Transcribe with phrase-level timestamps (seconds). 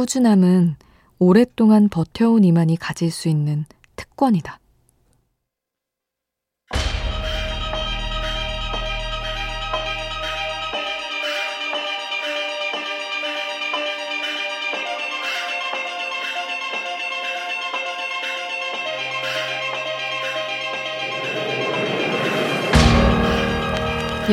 [0.00, 0.76] 꾸준함은
[1.18, 4.58] 오랫동안 버텨온 이만이 가질 수 있는 특권이다.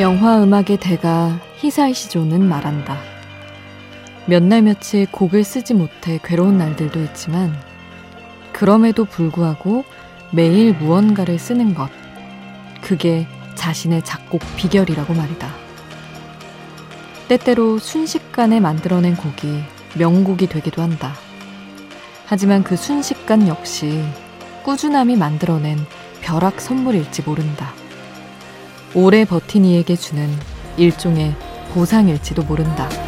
[0.00, 3.17] 영화 음악의 대가 히사이시조는 말한다.
[4.28, 7.58] 몇 날 며칠 곡을 쓰지 못해 괴로운 날들도 있지만
[8.52, 9.86] 그럼에도 불구하고
[10.32, 11.88] 매일 무언가를 쓰는 것.
[12.82, 15.48] 그게 자신의 작곡 비결이라고 말이다.
[17.28, 19.62] 때때로 순식간에 만들어낸 곡이
[19.96, 21.14] 명곡이 되기도 한다.
[22.26, 24.04] 하지만 그 순식간 역시
[24.62, 25.78] 꾸준함이 만들어낸
[26.20, 27.72] 벼락 선물일지 모른다.
[28.94, 30.28] 오래 버틴 이에게 주는
[30.76, 31.34] 일종의
[31.72, 33.07] 보상일지도 모른다.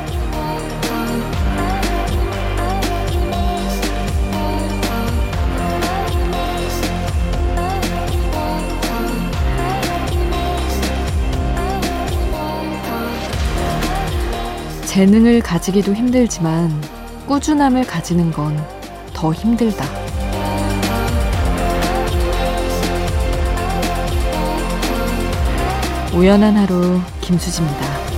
[14.91, 16.69] 재능을 가지기도 힘들지만
[17.29, 18.81] 꾸준함을 가지는 건
[19.21, 19.85] 더 힘들다.
[26.15, 28.10] 우연한 하루 김수지입니다.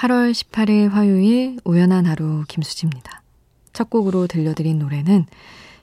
[0.00, 3.22] 8월 18일 화요일 우연한 하루 김수지입니다.
[3.74, 5.26] 첫 곡으로 들려드린 노래는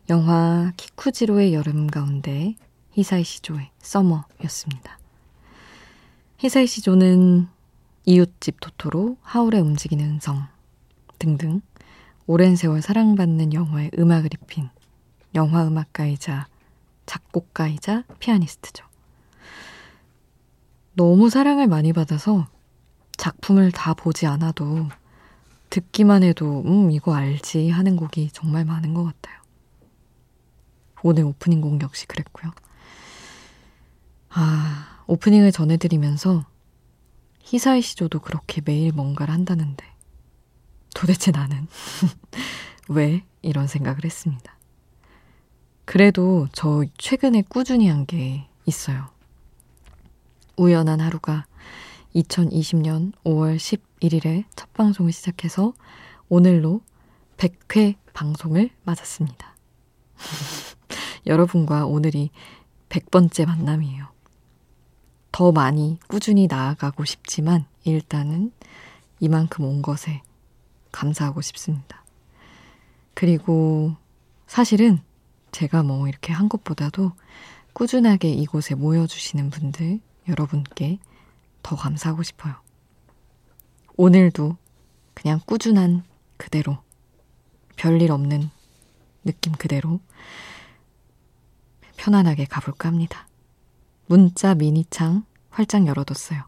[0.10, 2.56] 영화 키쿠지로의 여름 가운데
[2.94, 4.98] 히사이 시조의 서머였습니다.
[6.38, 7.48] 히사이 시조는
[8.06, 10.48] 이웃집 토토로 하울의 움직이는 성
[11.20, 11.62] 등등
[12.26, 14.68] 오랜 세월 사랑받는 영화에 음악을 입힌
[15.36, 16.48] 영화 음악가이자
[17.06, 18.84] 작곡가이자 피아니스트죠.
[20.96, 22.48] 너무 사랑을 많이 받아서
[23.18, 24.88] 작품을 다 보지 않아도
[25.70, 29.36] 듣기만 해도 음 이거 알지 하는 곡이 정말 많은 것 같아요.
[31.04, 32.52] 오늘 오프닝 곡 역시 그랬고요.
[34.30, 36.46] 아 오프닝을 전해드리면서
[37.42, 39.86] 히사이 시조도 그렇게 매일 뭔가를 한다는데
[40.94, 41.68] 도대체 나는
[42.90, 44.56] 왜 이런 생각을 했습니다.
[45.86, 49.10] 그래도 저 최근에 꾸준히 한 게 있어요.
[50.58, 51.46] 우연한 하루가
[52.18, 55.74] 2020년 5월 11일에 첫 방송을 시작해서
[56.30, 56.82] 오늘로
[57.38, 59.56] 100회 방송을 맞았습니다.
[61.28, 62.32] 여러분과 오늘이
[62.90, 64.08] 100번째 만남이에요.
[65.32, 68.52] 더 많이 꾸준히 나아가고 싶지만 일단은
[69.20, 70.24] 이만큼 온 것에
[70.92, 72.04] 감사하고 싶습니다.
[73.14, 73.96] 그리고
[74.48, 75.00] 사실은
[75.52, 77.12] 제가 뭐 이렇게 한 것보다도
[77.74, 80.98] 꾸준하게 이곳에 모여주시는 분들 여러분께
[81.68, 82.56] 더 감사하고 싶어요.
[83.98, 84.56] 오늘도
[85.14, 86.06] 그냥 꾸준한
[86.38, 86.78] 그대로,
[87.76, 88.50] 별일 없는
[89.26, 90.00] 느낌 그대로
[91.98, 93.28] 편안하게 가볼까 합니다.
[94.06, 96.46] 문자 미니창 활짝 열어뒀어요.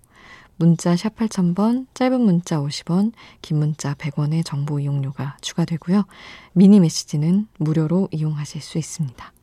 [0.56, 6.06] 문자 샵 8000번, 짧은 문자 50원, 긴 문자 100원의 정보 이용료가 추가되고요.
[6.54, 9.34] 미니 메시지는 무료로 이용하실 수 있습니다.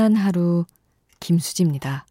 [0.00, 0.64] 우연한 하루
[1.20, 2.06] 김수지입니다.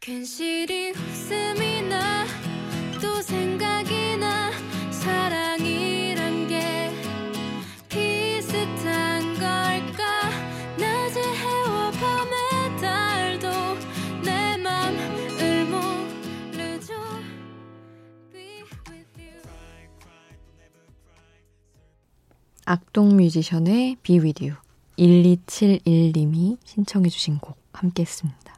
[0.00, 2.24] 괜시리 웃음이 나
[3.02, 4.50] 또 생각이 나
[4.90, 6.90] 사랑이란 게
[7.90, 10.30] 비슷한 걸까?
[10.78, 13.48] 낮에 해와 밤의 달도
[14.24, 16.94] 내 맘을 모르죠.
[18.32, 19.42] Be with you.
[22.64, 24.65] 악동 뮤지션의 Be With You
[24.98, 28.54] 1271님이 신청해 주신 곡 함께 했습니다.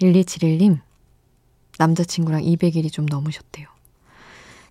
[0.00, 0.80] 1271님
[1.78, 3.68] 남자친구랑 200일이 좀 넘으셨대요.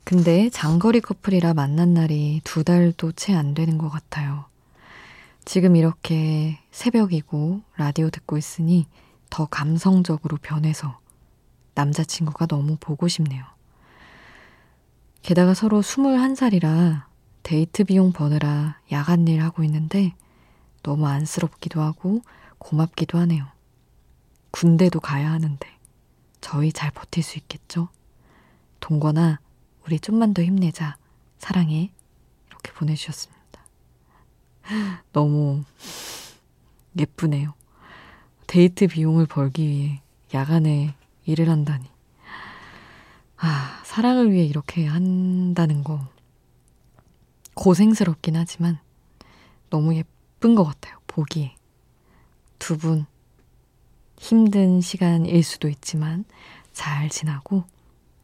[0.04, 4.46] 근데 장거리 커플이라 만난 날이 두 달도 채 안 되는 것 같아요.
[5.46, 8.88] 지금 이렇게 새벽이고 라디오 듣고 있으니
[9.30, 11.00] 더 감성적으로 변해서
[11.74, 13.44] 남자친구가 너무 보고 싶네요.
[15.22, 17.04] 게다가 서로 21살이라
[17.44, 20.14] 데이트 비용 버느라 야간 일 하고 있는데
[20.86, 22.22] 너무 안쓰럽기도 하고
[22.60, 23.48] 고맙기도 하네요.
[24.52, 25.68] 군대도 가야 하는데
[26.42, 27.90] 저희 잘 버틸 수 있겠죠?
[28.80, 29.40] 동건아,
[29.84, 30.96] 우리 좀만 더 힘내자.
[31.40, 31.92] 사랑해.
[32.50, 33.66] 이렇게 보내주셨습니다.
[35.12, 35.64] 너무
[37.00, 37.56] 예쁘네요.
[38.46, 40.04] 데이트 비용을 벌기 위해
[40.36, 40.94] 야간에
[41.26, 41.90] 일을 한다니.
[43.38, 46.08] 아, 사랑을 위해 이렇게 한다는 거
[47.56, 48.78] 고생스럽긴 하지만
[49.72, 50.04] 너무 예
[50.40, 50.98] 쁜 것 같아요.
[51.08, 51.56] 보기에.
[52.60, 53.06] 두 분
[54.18, 56.26] 힘든 시간일 수도 있지만
[56.74, 57.64] 잘 지나고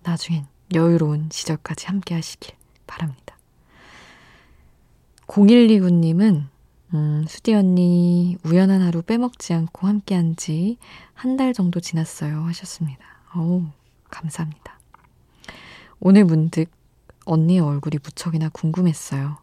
[0.03, 2.55] 나중엔 여유로운 시절까지 함께 하시길
[2.87, 3.37] 바랍니다.
[5.27, 6.47] 0129님은
[6.93, 10.77] 음, 수디 언니 우연한 하루 빼먹지 않고 함께 한 지
[11.15, 13.03] 한 달 정도 지났어요 하셨습니다.
[13.35, 13.65] 어우
[14.09, 14.79] 감사합니다.
[15.99, 16.69] 오늘 문득
[17.25, 19.37] 언니의 얼굴이 무척이나 궁금했어요.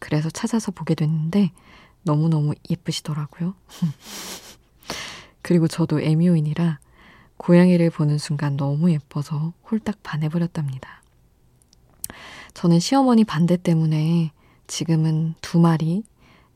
[0.00, 1.52] 그래서 찾아서 보게 됐는데
[2.02, 3.54] 너무너무 예쁘시더라고요.
[5.42, 6.78] 그리고 저도 애묘인이라
[7.36, 11.02] 고양이를 보는 순간 너무 예뻐서 홀딱 반해버렸답니다.
[12.54, 14.32] 저는 시어머니 반대 때문에
[14.66, 16.04] 지금은 두 마리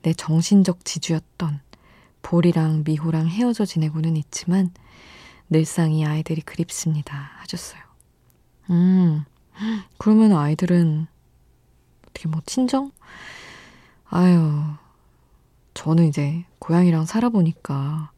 [0.03, 1.61] 내 정신적 지주였던
[2.23, 4.71] 볼이랑 미호랑 헤어져 지내고는 있지만
[5.49, 7.31] 늘상 이 아이들이 그립습니다.
[7.39, 7.81] 하셨어요.
[8.71, 9.25] 음,
[9.99, 11.07] 그러면 아이들은
[12.09, 12.93] 어떻게 뭐 친정?
[14.09, 14.63] 아유,
[15.77, 18.11] 저는 이제 고양이랑 살아보니까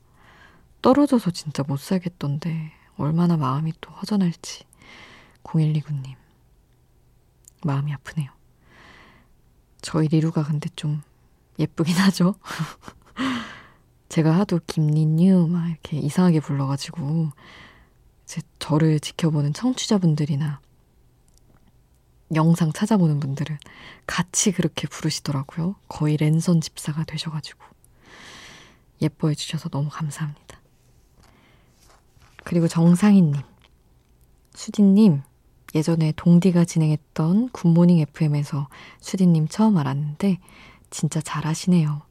[0.81, 4.63] 떨어져서 진짜 못 살겠던데 얼마나 마음이 또 허전할지
[5.43, 6.15] 0129님
[7.65, 8.31] 마음이 아프네요.
[9.83, 11.03] 저희 리루가 근데 좀
[11.59, 12.37] 예쁘긴 하죠.
[14.09, 17.31] 제가 하도 김리뉴 막 이렇게 이상하게 불러가지고
[18.25, 20.61] 제 저를 지켜보는 청취자분들이나
[22.35, 23.59] 영상 찾아보는 분들은
[24.07, 25.77] 같이 그렇게 부르시더라고요.
[25.89, 27.61] 거의 랜선 집사가 되셔가지고
[29.01, 30.61] 예뻐해 주셔서 너무 감사합니다.
[32.45, 33.35] 그리고 정상희님,
[34.55, 35.23] 수디님
[35.75, 38.69] 예전에 동디가 진행했던 굿모닝 FM에서
[39.01, 40.39] 수디님 처음 알았는데
[40.91, 42.03] 진짜 잘하시네요.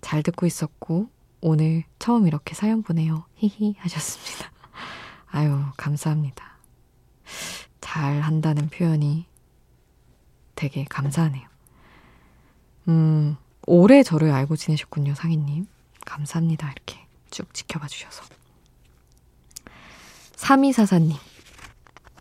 [0.00, 1.08] 잘 듣고 있었고
[1.40, 3.24] 오늘 처음 이렇게 사연 보내요.
[3.36, 4.52] 히히 하셨습니다.
[5.28, 6.58] 아유, 감사합니다.
[7.80, 9.29] 잘 한다는 표현이
[10.60, 11.48] 되게 감사하네요.
[12.88, 13.36] 음,
[13.66, 15.66] 오래 저를 알고 지내셨군요, 상희님.
[16.04, 16.70] 감사합니다.
[16.70, 16.98] 이렇게
[17.30, 18.24] 쭉 지켜봐 주셔서.
[20.36, 21.14] 3244님.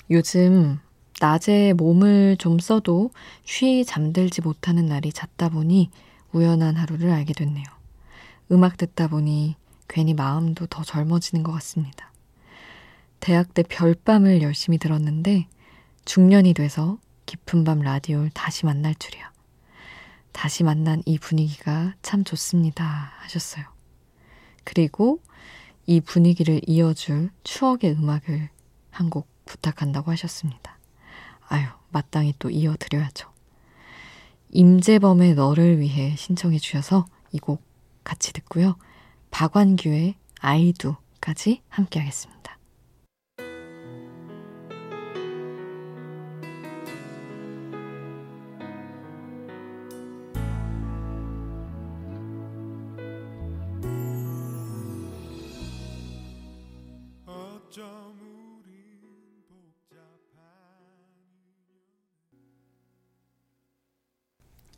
[0.09, 0.79] 요즘
[1.19, 3.11] 낮에 몸을 좀 써도
[3.43, 5.91] 쉬 잠들지 못하는 날이 잦다 보니
[6.31, 7.65] 우연한 하루를 알게 됐네요.
[8.53, 9.57] 음악 듣다 보니
[9.89, 12.13] 괜히 마음도 더 젊어지는 것 같습니다.
[13.19, 15.47] 대학 때 별밤을 열심히 들었는데
[16.05, 16.99] 중년이 돼서
[17.29, 19.31] 깊은 밤 라디오를 다시 만날 줄이야.
[20.31, 23.11] 다시 만난 이 분위기가 참 좋습니다.
[23.19, 23.65] 하셨어요.
[24.63, 25.21] 그리고
[25.85, 28.49] 이 분위기를 이어줄 추억의 음악을
[28.89, 30.79] 한 곡 부탁한다고 하셨습니다.
[31.47, 33.31] 아유, 마땅히 또 이어드려야죠.
[34.51, 37.63] 임재범의 너를 위해 신청해 주셔서 이 곡
[38.03, 38.75] 같이 듣고요.
[39.29, 42.38] 박완규의 아이두까지 함께 하겠습니다.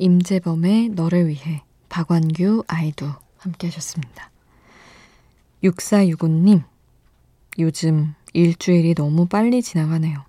[0.02, 4.32] 임재범의 너를 위해 박완규 아이도 함께 하셨습니다.
[5.64, 6.64] 6465님,
[7.60, 10.26] 요즘 일주일이 너무 빨리 지나가네요.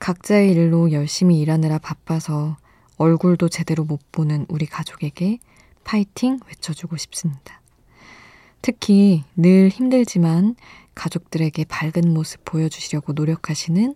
[0.00, 2.56] 각자의 일로 열심히 일하느라 바빠서
[2.96, 5.38] 얼굴도 제대로 못 보는 우리 가족에게
[5.84, 7.60] 파이팅 외쳐주고 싶습니다.
[8.60, 10.56] 특히 늘 힘들지만
[10.96, 13.94] 가족들에게 밝은 모습 보여주시려고 노력하시는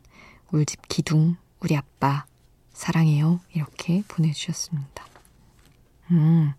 [0.53, 2.27] 울집 기둥, 우리 아빠,
[2.75, 3.41] 사랑해요.
[3.53, 5.07] 이렇게 보내주셨습니다.
[6.11, 6.53] 음,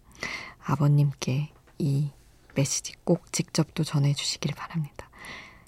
[0.63, 2.09] 아버님께 이
[2.55, 5.09] 메시지 꼭 직접 또 전해주시길 바랍니다.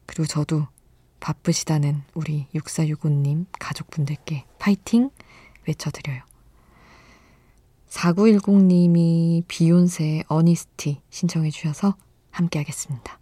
[0.06, 0.66] 그리고 저도
[1.20, 5.10] 바쁘시다는 우리 6465님 가족분들께 파이팅
[5.68, 6.24] 외쳐드려요.
[7.90, 11.96] 4910님이 비욘세의 어니스티 신청해 주셔서
[12.32, 13.20] 함께 하겠습니다.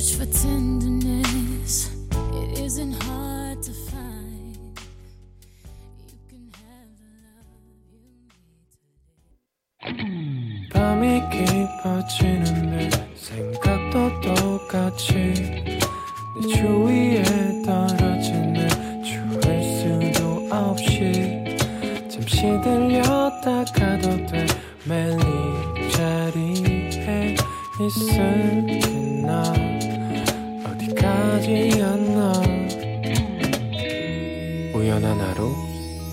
[0.00, 1.90] Search for tenderness,
[2.32, 4.56] it isn't hard to find.
[6.06, 8.30] You can have the love you need
[9.90, 10.68] today.
[10.72, 15.12] 밤이 깊어지는데 생각도 똑같이
[16.36, 17.22] 내 주위에
[17.64, 20.22] 떨어지는 주울 수도
[20.54, 21.44] 없이
[22.08, 24.46] 잠시 들렸다 가도 돼
[24.84, 25.18] 매일
[25.76, 27.36] 이 자리에
[27.80, 28.80] 있을게
[29.22, 29.67] 나
[31.48, 32.32] 어디까지였나
[34.74, 35.54] 우연한 하루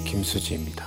[0.06, 0.86] 김수지입니다.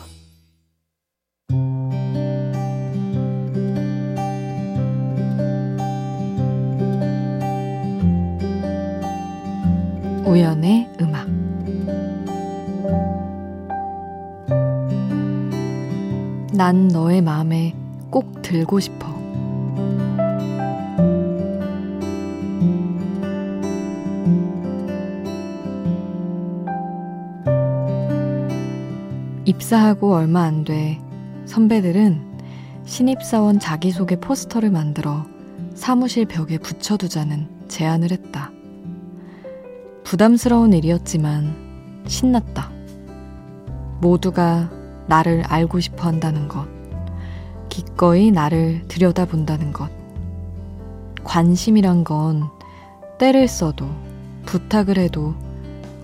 [10.24, 11.28] 우연의 음악
[16.52, 17.74] 난 너의 마음에
[18.10, 19.07] 꼭 들고 싶어.
[29.48, 31.00] 입사하고 얼마 안 돼
[31.46, 32.20] 선배들은
[32.84, 35.24] 신입사원 자기소개 포스터를 만들어
[35.74, 38.50] 사무실 벽에 붙여두자는 제안을 했다.
[40.04, 42.70] 부담스러운 일이었지만 신났다.
[44.02, 44.70] 모두가
[45.06, 46.66] 나를 알고 싶어 한다는 것.
[47.70, 49.88] 기꺼이 나를 들여다본다는 것.
[51.24, 52.50] 관심이란 건
[53.18, 53.88] 때를 써도
[54.44, 55.34] 부탁을 해도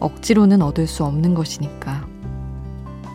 [0.00, 2.03] 억지로는 얻을 수 없는 것이니까.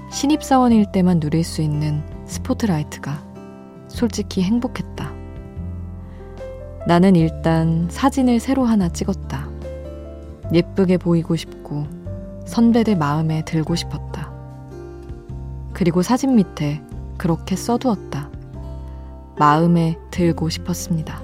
[0.10, 3.24] 신입사원일 때만 누릴 수 있는 스포트라이트가
[3.88, 5.12] 솔직히 행복했다.
[6.88, 9.48] 나는 일단 사진을 새로 하나 찍었다.
[10.52, 11.86] 예쁘게 보이고 싶고
[12.46, 14.32] 선배들 마음에 들고 싶었다.
[15.74, 16.82] 그리고 사진 밑에
[17.18, 18.32] 그렇게 써두었다.
[19.38, 21.22] 마음에 들고 싶었습니다.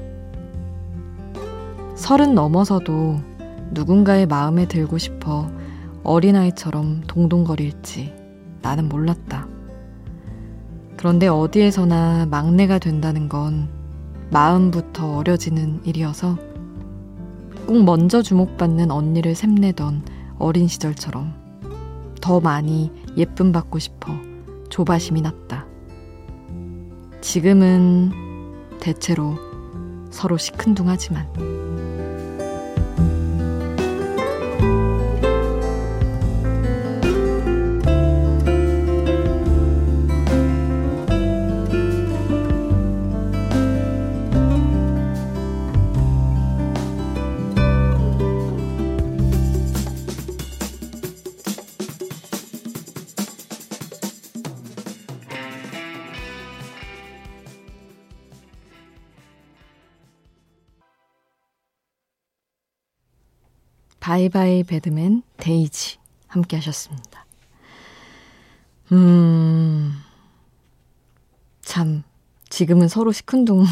[1.95, 3.19] 서른 넘어서도
[3.71, 5.49] 누군가의 마음에 들고 싶어
[6.03, 8.24] 어린아이처럼 동동거릴지
[8.65, 9.47] 나는 몰랐다.
[10.97, 13.69] 그런데 어디에서나 막내가 된다는 건
[14.31, 16.35] 마음부터 어려지는 일이어서
[17.67, 20.03] 꼭 먼저 주목받는 언니를 샘내던
[20.39, 21.31] 어린 시절처럼
[22.19, 24.11] 더 많이 예쁨 받고 싶어
[24.69, 25.67] 조바심이 났다.
[27.21, 28.11] 지금은
[28.79, 29.35] 대체로
[30.09, 31.64] 서로 시큰둥하지만.
[64.25, 67.25] 바이바이 배드맨 데이지 함께 하셨습니다.
[68.91, 69.93] 음,
[71.61, 72.03] 참,
[72.49, 73.65] 지금은 서로 시큰둥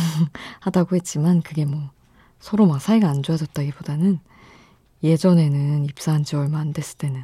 [0.62, 1.90] 하다고 했지만 그게 뭐
[2.40, 4.20] 서로 막 사이가 안 좋아졌다기보다는
[5.02, 7.24] 예전에는 입사한 지 얼마 안 됐을 때는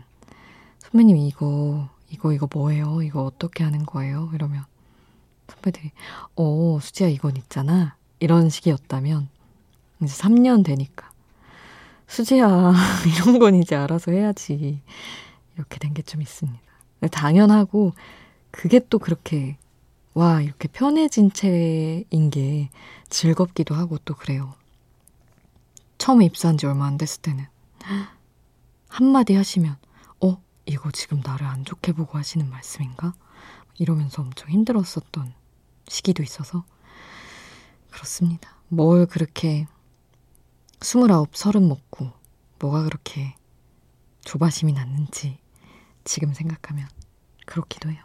[0.80, 3.02] 선배님 이거, 이거, 이거 뭐예요?
[3.04, 4.32] 이거 어떻게 하는 거예요?
[4.34, 4.66] 이러면
[5.50, 5.92] 선배들이,
[6.36, 7.96] 어, 수지야 이건 있잖아.
[8.20, 9.30] 이런 식이었다면
[10.02, 11.09] 이제 3년 되니까
[12.10, 12.74] 수지야,
[13.08, 14.82] 이런 건 이제 알아서 해야지.
[15.56, 16.60] 이렇게 된 게 좀 있습니다.
[17.12, 17.94] 당연하고,
[18.52, 19.58] 그게 또 그렇게,
[20.16, 22.70] 와, 이렇게 편해진 채인 게
[23.10, 24.56] 즐겁기도 하고 또 그래요.
[26.00, 27.46] 처음 입사한 지 얼마 안 됐을 때는.
[28.90, 29.78] 한마디 하시면,
[30.24, 33.14] 어, 이거 지금 나를 안 좋게 보고 하시는 말씀인가?
[33.78, 35.34] 이러면서 엄청 힘들었었던
[35.88, 36.66] 시기도 있어서.
[37.92, 38.56] 그렇습니다.
[38.68, 39.68] 뭘 그렇게
[40.82, 42.12] 스물아홉, 서른 먹고
[42.60, 43.36] 뭐가 그렇게
[44.22, 45.38] 조바심이 났는지
[46.04, 46.88] 지금 생각하면
[47.46, 48.04] 그렇기도 해요.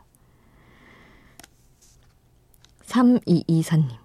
[2.87, 3.97] 3224님.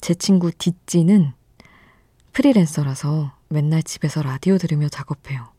[0.00, 1.32] 제 친구 뒷지는
[2.32, 5.52] 프리랜서라서 맨날 집에서 라디오 들으며 작업해요.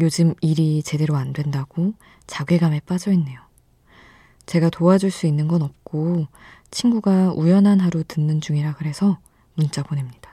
[0.00, 1.94] 요즘 일이 제대로 안 된다고
[2.26, 3.40] 자괴감에 빠져 있네요.
[4.46, 6.26] 제가 도와줄 수 있는 건 없고
[6.70, 9.18] 친구가 우연한 하루 듣는 중이라 그래서
[9.54, 10.31] 문자 보냅니다.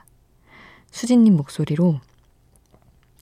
[0.90, 2.00] 수진님 목소리로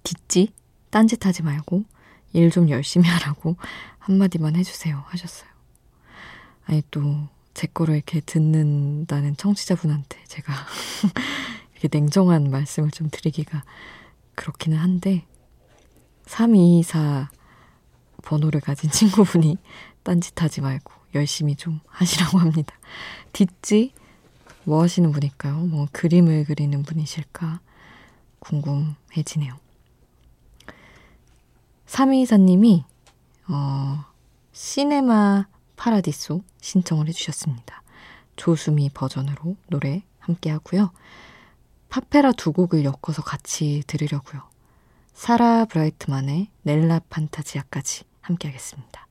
[0.03, 0.53] 뒷지
[0.91, 1.85] 딴짓하지 말고
[2.33, 3.57] 일 좀 열심히 하라고
[3.99, 5.49] 한마디만 해주세요 하셨어요.
[6.67, 10.55] 아니 또 제 거를 이렇게 듣는다는 청취자분한테 제가
[11.75, 13.65] 이렇게 냉정한 말씀을 좀 드리기가
[14.37, 15.27] 그렇기는 한데
[16.27, 17.31] 3224
[18.23, 19.57] 번호를 가진 친구분이
[20.05, 22.79] 딴짓하지 말고 열심히 좀 하시라고 합니다.
[23.33, 23.93] 뒷지
[24.69, 25.61] 뭐 하시는 분일까요?
[25.61, 27.61] 뭐 그림을 그리는 분이실까
[28.39, 29.59] 궁금해지네요.
[31.87, 32.85] 3224님이
[33.49, 34.05] 어,
[34.53, 35.47] 시네마
[35.77, 37.83] 파라디소 신청을 해주셨습니다.
[38.37, 40.93] 조수미 버전으로 노래 함께 하고요.
[41.89, 44.43] 파페라 두 곡을 엮어서 같이 들으려고요.
[45.15, 49.08] 사라 브라이트만의 넬라 판타지아까지 함께 하겠습니다.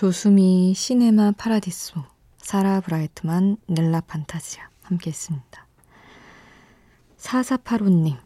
[0.00, 2.02] 조수미 시네마 파라디소
[2.38, 5.66] 사라 브라이트만 넬라 판타지아 함께 했습니다.
[7.18, 8.16] 4485님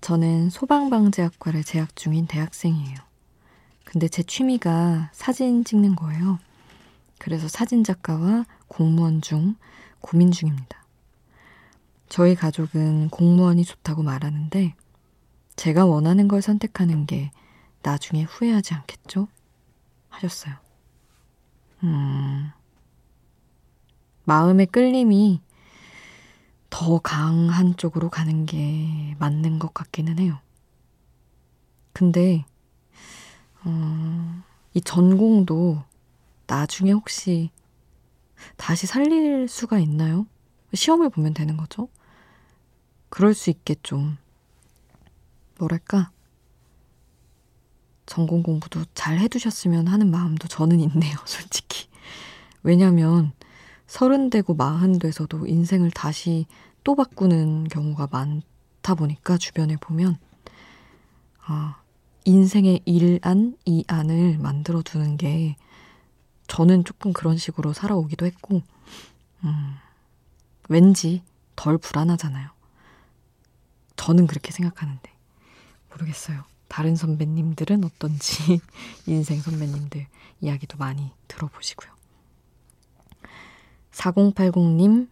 [0.00, 2.96] 저는 소방방재학과를 재학 중인 대학생이에요.
[3.84, 6.38] 근데 제 취미가 사진 찍는 거예요.
[7.18, 9.56] 그래서 사진작가와 공무원 중
[10.00, 10.86] 고민 중입니다.
[12.08, 14.74] 저희 가족은 공무원이 좋다고 말하는데
[15.54, 17.30] 제가 원하는 걸 선택하는 게
[17.82, 19.28] 나중에 후회하지 않겠죠?
[20.08, 20.61] 하셨어요.
[21.82, 22.50] 음,
[24.24, 25.40] 마음의 끌림이
[26.70, 30.38] 더 강한 쪽으로 가는 게 맞는 것 같기는 해요.
[31.92, 32.44] 근데,
[33.64, 34.42] 어,
[34.74, 35.82] 이 전공도
[36.46, 37.50] 나중에 혹시
[38.56, 40.26] 다시 살릴 수가 있나요?
[40.74, 41.88] 시험을 보면 되는 거죠?
[43.10, 43.50] 그럴 수
[43.82, 44.16] 좀,
[45.58, 46.10] 뭐랄까,
[48.12, 51.88] 전공 공부도 잘 해두셨으면 하는 마음도 저는 있네요, 솔직히.
[52.62, 53.32] 왜냐면,
[53.86, 56.44] 서른 되고 마흔 돼서도 인생을 다시
[56.84, 60.18] 또 바꾸는 경우가 많다 보니까 주변에 보면,
[61.46, 61.80] 아,
[62.26, 65.56] 인생의 일안, 이안을 만들어 두는 게
[66.48, 68.60] 저는 조금 그런 식으로 살아오기도 했고,
[69.44, 69.74] 음,
[70.68, 71.22] 왠지
[71.56, 72.50] 덜 불안하잖아요.
[73.96, 75.10] 저는 그렇게 생각하는데.
[75.90, 76.51] 모르겠어요.
[76.72, 78.58] 다른 선배님들은 어떤지
[79.04, 80.06] 인생 선배님들
[80.40, 81.92] 이야기도 많이 들어보시고요.
[83.90, 85.10] 4080님,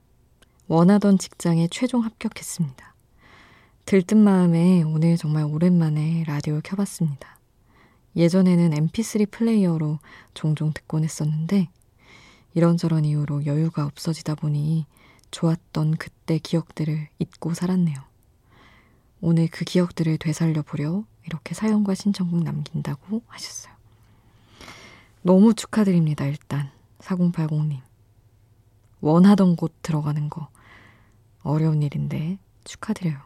[0.69, 2.95] 원하던 직장에 최종 합격했습니다.
[3.85, 7.39] 들뜬 마음에 오늘 정말 오랜만에 라디오를 켜봤습니다.
[8.17, 9.99] 예전에는 mp3 플레이어로
[10.33, 11.69] 종종 듣곤 했었는데,
[12.55, 14.87] 이런저런 이유로 여유가 없어지다 보니
[15.31, 17.99] 좋았던 그때 기억들을 잊고 살았네요.
[19.21, 23.73] 오늘 그 기억들을 되살려 보려 이렇게 사연과 신청곡 남긴다고 하셨어요.
[25.23, 26.71] 너무 축하드립니다, 일단.
[27.01, 27.81] 4080님.
[29.01, 30.49] 원하던 곳 들어가는 거
[31.43, 33.19] 어려운 일인데 축하드려요.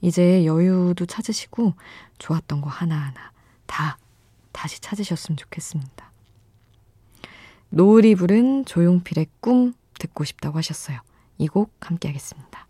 [0.00, 1.74] 이제 여유도 찾으시고
[2.18, 3.32] 좋았던 거 하나하나
[3.66, 3.98] 다
[4.52, 6.10] 다시 찾으셨으면 좋겠습니다.
[7.68, 11.00] 노을이 부른 조용필의 꿈 듣고 싶다고 하셨어요.
[11.38, 12.66] 이 곡 함께 하겠습니다.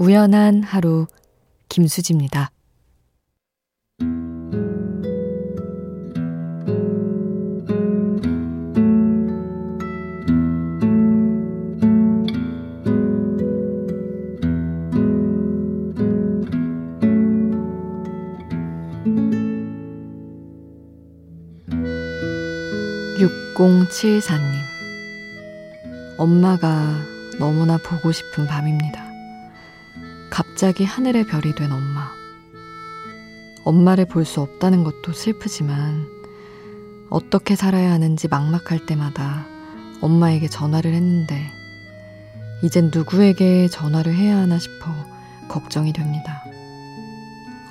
[0.00, 1.06] 우연한 하루'
[1.68, 2.50] 김수지입니다.
[23.18, 24.40] (6074님)
[26.16, 26.96] 엄마가
[27.38, 28.99] 너무나 보고 싶은 밤입니다.
[30.60, 32.10] 갑자기 하늘의 별이 된 엄마.
[33.64, 36.06] 엄마를 볼 수 없다는 것도 슬프지만
[37.08, 39.46] 어떻게 살아야 하는지 막막할 때마다
[40.02, 41.50] 엄마에게 전화를 했는데
[42.62, 44.94] 이젠 누구에게 전화를 해야 하나 싶어
[45.48, 46.44] 걱정이 됩니다.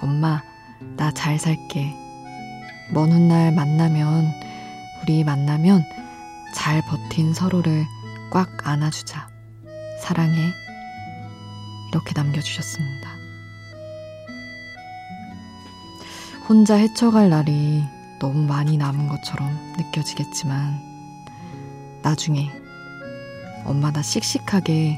[0.01, 0.41] 엄마,
[0.97, 1.93] 나 잘 살게.
[2.91, 4.25] 먼 훗날 만나면,
[5.03, 5.83] 우리 만나면
[6.55, 7.85] 잘 버틴 서로를
[8.31, 9.29] 꽉 안아주자.
[10.01, 10.68] 사랑해.
[11.89, 13.09] 이렇게 남겨주셨습니다.
[16.47, 17.83] 혼자 헤쳐갈 날이
[18.19, 20.79] 너무 많이 남은 것처럼 느껴지겠지만,
[22.01, 22.51] 나중에
[23.65, 24.97] 엄마 나 씩씩하게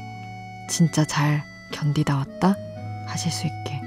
[0.68, 2.56] 진짜 잘 견디다 왔다
[3.06, 3.80] 하실 수 있게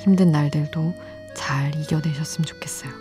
[0.00, 0.94] 힘든 날들도
[1.34, 2.92] 잘 이겨내셨으면 좋겠어요.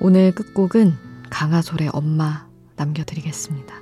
[0.00, 0.96] 오늘 끝곡은
[1.30, 3.81] 강하솔의 엄마 남겨드리겠습니다.